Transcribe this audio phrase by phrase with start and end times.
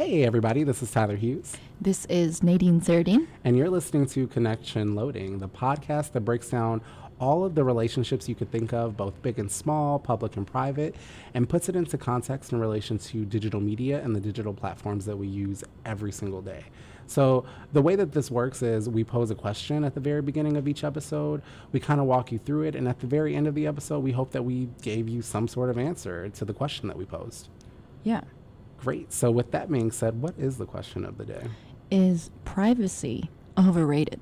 [0.00, 3.26] Hey, everybody, this is Tyler Hughes, This is Nadine Zerdine.
[3.44, 6.80] and you're listening to Connection Loading, the podcast that breaks down
[7.20, 10.96] all of the relationships you could think of, both big and small, public and private,
[11.34, 15.18] and puts it into context in relation to digital media and the digital platforms that
[15.18, 16.64] we use every single day.
[17.06, 17.44] So,
[17.74, 20.66] the way that this works is we pose a question at the very beginning of
[20.66, 21.42] each episode,
[21.72, 23.98] we kind of walk you through it, and at the very end of the episode,
[23.98, 27.04] we hope that we gave you some sort of answer to the question that we
[27.04, 27.50] posed.
[28.02, 28.22] Yeah.
[28.80, 29.12] Great.
[29.12, 31.42] So, with that being said, what is the question of the day?
[31.90, 34.20] Is privacy overrated?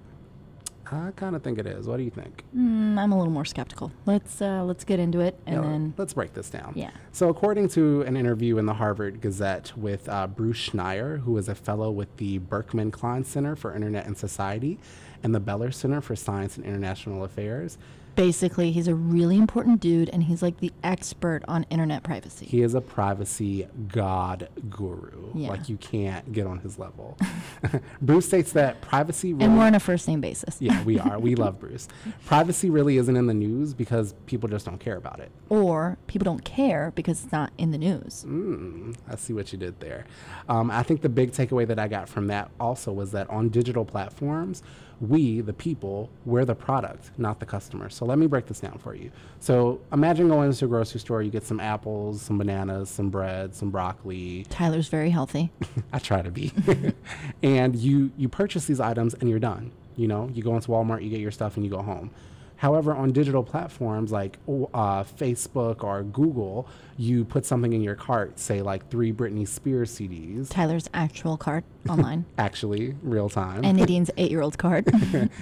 [0.90, 1.86] I kind of think it is.
[1.86, 2.44] What do you think?
[2.56, 3.92] Mm, I'm a little more skeptical.
[4.06, 6.72] Let's uh, let's get into it and Yeah, then let's break this down.
[6.74, 6.90] Yeah.
[7.12, 11.48] So, according to an interview in the Harvard Gazette with uh, Bruce Schneier, who is
[11.48, 14.78] a fellow with the Berkman Klein Center for Internet and Society
[15.22, 17.76] and the Belfer Center for Science and International Affairs,
[18.14, 22.46] basically he's a really important dude and he's like the expert on internet privacy.
[22.46, 25.30] he is a privacy god guru.
[25.34, 25.50] Yeah.
[25.50, 27.16] Like, you can't get on his level.
[28.02, 29.30] Bruce states that privacy.
[29.38, 30.56] and we're on a first name basis.
[30.60, 31.18] yeah, we are.
[31.18, 31.88] We love Bruce.
[32.26, 35.30] Privacy really isn't in the news because people just don't care about it.
[35.48, 38.24] Or people don't care because it's not in the news.
[38.26, 40.06] Mm, I see what you did there.
[40.48, 43.48] Um, I think the big takeaway that I got from that also was that on
[43.48, 44.62] digital platforms,
[45.00, 47.88] we, the people, we're the product, not the customer.
[47.88, 49.10] So let me break this down for you.
[49.38, 53.54] So imagine going into a grocery store, you get some apples, some bananas, some bread,
[53.54, 54.46] some broccoli.
[54.48, 55.52] Tyler's very healthy.
[55.92, 56.52] I try to be.
[57.42, 59.70] and you you purchase these items and you're done.
[59.96, 62.10] You know, you go into Walmart, you get your stuff, and you go home.
[62.58, 68.38] However, on digital platforms like uh, Facebook or Google, you put something in your cart,
[68.40, 74.10] say like three Britney Spears CDs, Tyler's actual card online actually real time, and Nadine's
[74.16, 74.88] eight year old card.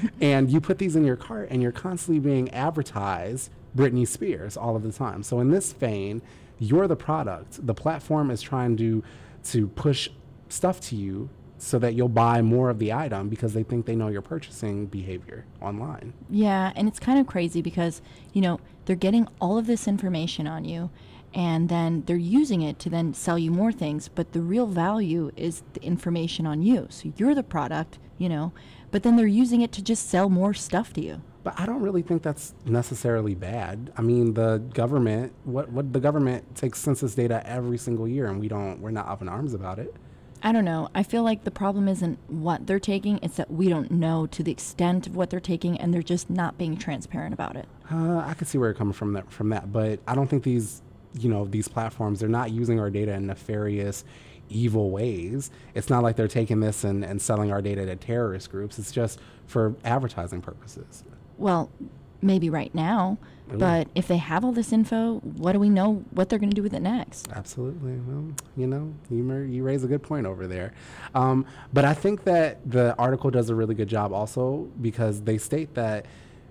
[0.21, 4.77] and you put these in your cart, and you're constantly being advertised Britney Spears all
[4.77, 5.23] of the time.
[5.23, 6.21] So in this vein,
[6.59, 7.67] you're the product.
[7.67, 9.03] The platform is trying to
[9.45, 10.11] to push
[10.51, 13.97] stuff to you so that you'll buy more of the item because they think they
[13.97, 16.13] know your purchasing behavior online.
[16.29, 18.03] Yeah, and it's kind of crazy because,
[18.33, 20.91] you know, they're getting all of this information on you
[21.35, 25.31] and then they're using it to then sell you more things, but the real value
[25.37, 26.87] is the information on you.
[26.89, 28.53] So you're the product, you know,
[28.91, 31.21] but then they're using it to just sell more stuff to you.
[31.45, 33.93] But I don't really think that's necessarily bad.
[33.97, 38.41] I mean, the government, what what the government takes census data every single year and
[38.41, 39.95] we don't we're not up in arms about it.
[40.43, 40.89] I don't know.
[40.95, 44.43] I feel like the problem isn't what they're taking, it's that we don't know to
[44.43, 47.67] the extent of what they're taking and they're just not being transparent about it.
[47.91, 50.43] Uh, I could see where you're coming from that from that, but I don't think
[50.43, 50.83] these,
[51.19, 54.05] you know, these platforms they're not using our data in nefarious,
[54.49, 55.51] evil ways.
[55.75, 58.79] It's not like they're taking this and, and selling our data to terrorist groups.
[58.79, 61.05] It's just for advertising purposes.
[61.39, 61.71] Well,
[62.23, 63.19] maybe right now,
[63.49, 66.55] but if they have all this info, what do we know what they're going to
[66.57, 67.29] do with it next?
[67.33, 67.93] Absolutely.
[67.93, 70.73] Well, you know, you mer- you raise a good point over there.
[71.15, 75.39] Um, but I think that the article does a really good job also because they
[75.39, 76.07] state that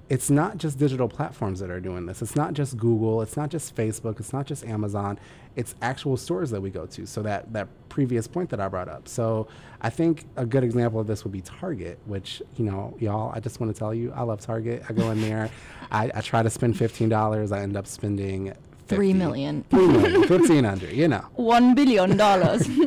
[0.07, 2.21] it's not just digital platforms that are doing this.
[2.21, 3.21] It's not just Google.
[3.21, 4.19] It's not just Facebook.
[4.19, 5.17] It's not just Amazon.
[5.55, 7.07] It's actual stores that we go to.
[7.07, 9.07] So that that previous point that I brought up.
[9.07, 9.47] So
[9.81, 13.31] I think a good example of this would be Target, which you know, y'all.
[13.33, 14.83] I just want to tell you, I love Target.
[14.87, 15.49] I go in there.
[15.91, 17.51] I, I try to spend fifteen dollars.
[17.51, 18.53] I end up spending.
[18.87, 18.95] 50.
[18.95, 19.63] Three million.
[19.69, 21.25] Three million, 1500, you know.
[21.33, 22.67] One billion dollars.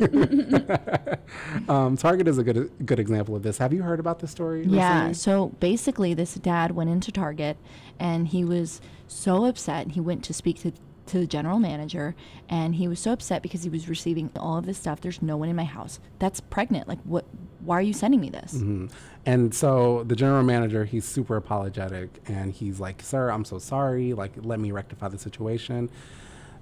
[1.67, 3.59] Um, Target is a good good example of this.
[3.59, 4.65] Have you heard about this story?
[4.65, 4.93] yeah.
[4.93, 5.13] recently?
[5.13, 7.57] So basically, this dad went into Target
[7.99, 9.91] and he was so upset.
[9.91, 10.73] He went to speak to
[11.09, 12.15] to the general manager
[12.47, 15.01] and he was so upset because he was receiving all of this stuff.
[15.01, 16.87] There's no one in my house that's pregnant.
[16.87, 17.25] Like, what?
[17.65, 18.53] Why are you sending me this?
[18.53, 18.89] Mhm.
[19.25, 24.13] And so the general manager, he's super apologetic, and he's like, "Sir, I'm so sorry.
[24.13, 25.89] Like, let me rectify the situation."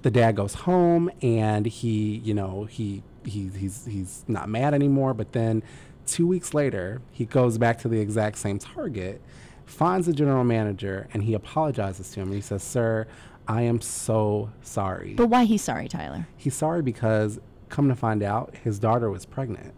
[0.01, 5.13] The dad goes home, and he, you know, he he he's he's not mad anymore.
[5.13, 5.61] But then,
[6.05, 9.21] two weeks later, he goes back to the exact same Target,
[9.65, 12.27] finds the general manager, and he apologizes to him.
[12.29, 13.05] And he says, "Sir,
[13.47, 16.27] I am so sorry." But why he's sorry, Tyler?
[16.37, 17.39] He's sorry because,
[17.69, 19.73] come to find out, his daughter was pregnant.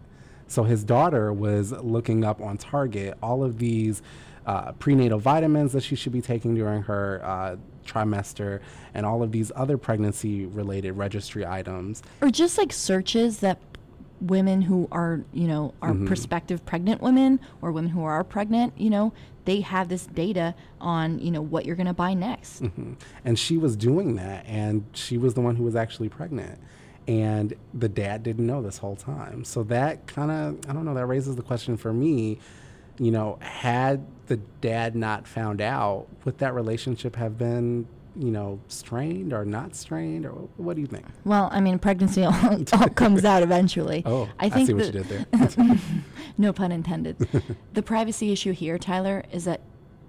[0.47, 4.01] So his daughter was looking up on Target all of these
[4.47, 7.55] uh, prenatal vitamins that she should be taking during her uh,
[7.85, 8.59] trimester
[8.95, 12.01] and all of these other pregnancy related registry items.
[12.21, 13.59] or just like searches that
[14.21, 18.89] women who are you know are prospective pregnant women or women who are pregnant you
[18.89, 19.13] know
[19.45, 22.95] they have this data on you know what you're going to buy next Mhm.
[23.25, 26.59] And she was doing that, and she was the one who was actually pregnant.
[27.07, 29.43] And the dad didn't know this whole time.
[29.43, 32.37] So that kind of, I don't know, that raises the question for me,
[32.99, 38.59] you know, had the dad not found out, would that relationship have been you know,
[38.67, 41.05] strained or not strained, or what do you think?
[41.25, 42.33] Well, I mean, pregnancy all,
[42.73, 44.03] all comes out eventually.
[44.05, 45.77] Oh, I, I think see what you did there.
[46.37, 47.17] no pun intended.
[47.73, 49.61] the privacy issue here, Tyler, is that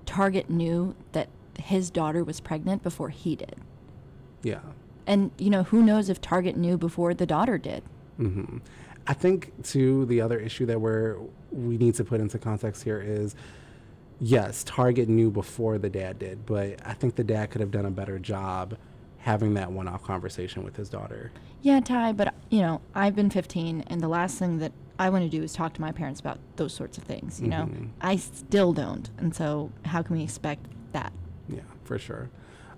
[0.07, 3.57] Target knew that his daughter was pregnant before he did.
[4.43, 4.61] yeah.
[5.07, 7.83] And, you know, who knows if Target knew before the daughter did?
[8.17, 8.59] hmm
[9.07, 11.17] I think too the other issue that we're
[11.51, 13.35] we need to put into context here is
[14.21, 17.87] yes, Target knew before the dad did, but I think the dad could have done
[17.87, 18.77] a better job
[19.19, 21.31] having that one-off conversation with his daughter.
[21.63, 25.25] Yeah, Ty, but, you know, I've been 15, and the last thing that I want
[25.25, 27.65] to do is talk to my parents about those sorts of things, you know?
[27.71, 27.89] Mhm.
[28.01, 29.11] I still don't.
[29.19, 31.13] And so, how can we expect that?
[31.49, 32.31] Yeah, for sure.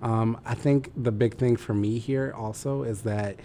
[0.02, 3.36] Um, I think the big thing for me here also is that,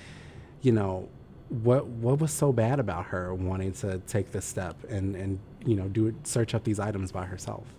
[0.62, 1.08] you know,
[1.50, 5.76] what what was so bad about her wanting to take this step and and you
[5.78, 7.74] know do it search up these items by herself.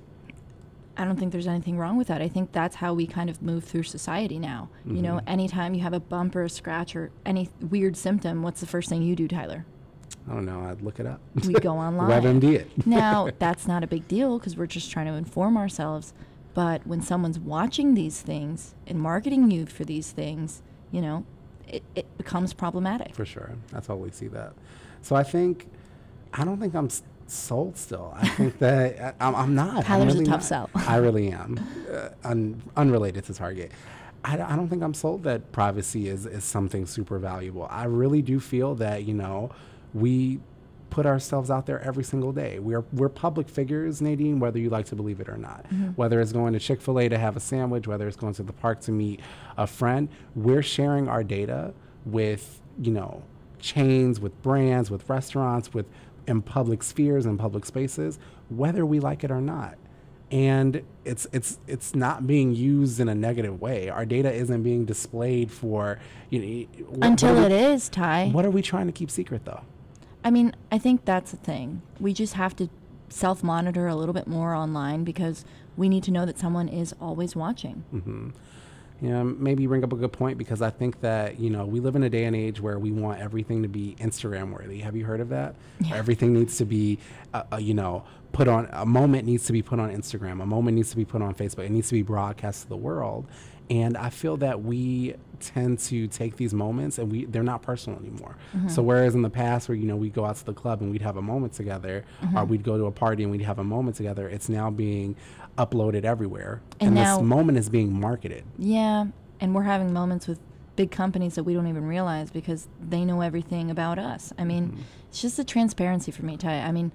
[0.99, 2.21] I don't think there's anything wrong with that.
[2.21, 4.69] I think that's how we kind of move through society now.
[4.85, 5.23] You know, Mhm.
[5.29, 8.89] anytime you have a bump or a scratch or any weird symptom, what's the first
[8.89, 9.65] thing you do, Tyler?
[10.29, 10.61] I don't know.
[10.62, 11.21] I'd look it up.
[11.47, 12.11] We go online.
[12.11, 12.87] WebMD it.
[12.87, 16.12] now, that's not a big deal because we're just trying to inform ourselves.
[16.53, 21.25] But when someone's watching these things and marketing you for these things, you know,
[21.69, 23.15] it, it becomes problematic.
[23.15, 23.53] For sure.
[23.73, 24.55] I totally see that.
[25.03, 25.69] So I think,
[26.35, 28.15] I don't think I'm s- sold still.
[28.17, 29.77] I think that I, I'm, I'm not.
[29.77, 30.45] I'm Tyler's a really tough not.
[30.45, 30.71] sell.
[30.75, 31.59] I really am.
[31.93, 33.73] Uh, un, unrelated to Target.
[34.25, 37.67] I don't think I'm sold that privacy is, is something super valuable.
[37.71, 39.51] I really do feel that, you know,
[39.95, 40.41] we
[40.91, 42.59] put ourselves out there every single day.
[42.59, 45.65] We're, we're public figures, Nadine, whether you like to believe it or not.
[45.97, 48.43] Whether it's going to Chick fil A to have a sandwich, whether it's going to
[48.43, 49.21] the park to meet
[49.57, 51.73] a friend, we're sharing our data
[52.05, 53.23] with, you know,
[53.61, 55.87] chains, with brands, with restaurants, with
[56.29, 58.19] in public spheres and public spaces,
[58.51, 59.77] whether we like it or not.
[60.31, 63.89] And it's it's it's not being used in a negative way.
[63.89, 65.99] Our data isn't being displayed for
[66.29, 68.29] you know what- Until what we- is, Ty.
[68.29, 69.63] What are we trying to keep secret though?
[70.23, 71.81] I mean, I think that's the thing.
[71.99, 72.69] We just have to
[73.09, 75.47] self monitor a little bit more online because
[75.79, 77.85] we need to know that someone is always watching.
[77.95, 78.29] Mm-hmm.
[79.00, 81.67] Hmm Yeah, maybe you bring up a good point because I think that you know
[81.67, 84.81] we live in a day and age where we want everything to be Instagram worthy.
[84.81, 85.55] Have you heard of that?
[85.81, 85.97] Yeah.
[85.97, 86.99] Everything needs to be,
[87.35, 88.69] uh, uh, you know, put on.
[88.73, 90.43] A moment needs to be put on Instagram.
[90.43, 91.65] A moment needs to be put on Facebook.
[91.65, 93.27] It needs to be broadcast to the world.
[93.70, 97.99] And I feel that we tend to take these moments and we they're not personal
[98.00, 98.37] anymore.
[98.56, 98.69] Mm-hmm.
[98.69, 100.91] So whereas in the past where you know we'd go out to the club and
[100.91, 102.37] we'd have a moment together, Mm-hmm.
[102.38, 105.17] or we'd go to a party and we'd have a moment together, it's now being
[105.56, 108.44] uploaded everywhere, And now- this moment is being marketed.
[108.59, 109.06] Yeah,
[109.41, 110.41] and we're having moments with
[110.76, 114.32] big companies that we don't even realize because they know everything about us.
[114.38, 114.81] I mean, Mm-hmm.
[115.11, 116.61] it's just the transparency for me, Ty.
[116.61, 116.93] I mean,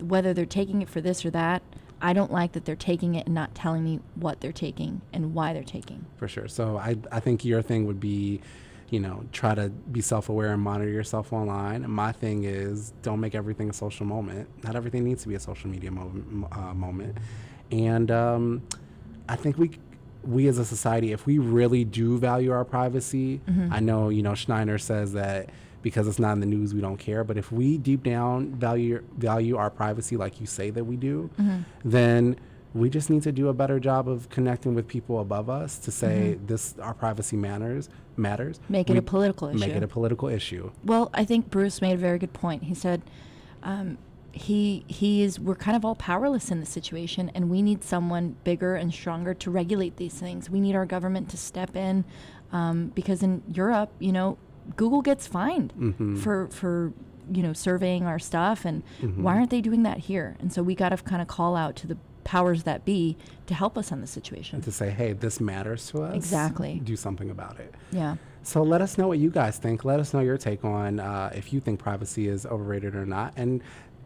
[0.00, 1.62] whether they're taking it for this or that,
[2.00, 5.34] I don't like that they're taking it and not telling me what they're taking and
[5.34, 6.06] why they're taking.
[6.16, 6.48] for sure.
[6.48, 8.40] So I, I think your thing would be,
[8.90, 11.84] you know, try to be self-aware and monitor yourself online.
[11.84, 14.48] And my thing is, don't make everything a social moment.
[14.62, 17.16] Not everything needs to be a social media mo- uh, moment.
[17.72, 18.62] And um,
[19.28, 19.70] I think we,
[20.22, 23.40] we as a society, if we really do value our privacy,
[23.70, 25.50] I know, you know, Schneier says that
[25.86, 27.22] because it's not in the news, we don't care.
[27.22, 31.30] But if we deep down value value our privacy like you say that we do,
[31.84, 32.34] then
[32.74, 35.92] we just need to do a better job of connecting with people above us to
[35.92, 38.58] say this our privacy matters matters.
[38.68, 39.60] Make it We- a political issue.
[39.60, 40.72] Make it a political issue.
[40.84, 42.64] Well, I think Bruce made a very good point.
[42.64, 43.02] He said,
[43.62, 43.96] um,
[44.32, 48.34] he he is we're kind of all powerless in this situation, and we need someone
[48.42, 50.50] bigger and stronger to regulate these things.
[50.50, 52.04] We need our government to step in,
[52.50, 54.36] um, because in Europe, you know,
[54.76, 56.18] Google gets fined Mhm.
[56.18, 56.92] for for
[57.32, 59.22] you know surveying our stuff, and Mm-hmm.
[59.22, 60.36] why aren't they doing that here?
[60.40, 63.54] And so we got to kind of call out to the powers that be to
[63.54, 64.56] help us on the situation.
[64.56, 66.14] And to say, hey, this matters to us.
[66.16, 66.80] Exactly.
[66.82, 67.72] Do something about it.
[67.92, 68.16] Yeah.
[68.42, 69.84] So let us know what you guys think.
[69.84, 73.32] Let us know your take on uh, if you think privacy is overrated or not.
[73.36, 73.60] And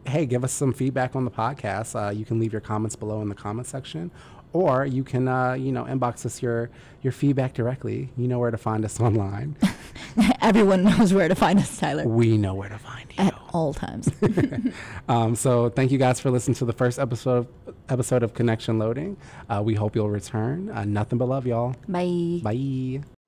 [0.05, 1.95] hey, give us some feedback on the podcast.
[1.99, 4.09] Uh, you can leave your comments below in the comment section,
[4.53, 6.69] or you can uh, you know inbox us your
[7.01, 8.09] your feedback directly.
[8.17, 9.55] You know where to find us online.
[10.41, 13.23] Everyone knows where to find us, Tyler, we know where to find you.
[13.25, 14.09] at all times.
[15.09, 18.79] Um, so thank you guys for listening to the first episode of, episode of Connection
[18.79, 19.17] Loading.
[19.49, 20.69] Uh, we hope you'll return.
[20.69, 21.75] Uh, nothing but love, y'all.
[21.87, 22.39] Bye.
[22.41, 23.20] Bye.